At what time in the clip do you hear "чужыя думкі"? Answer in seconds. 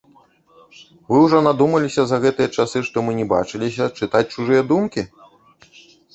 4.33-5.01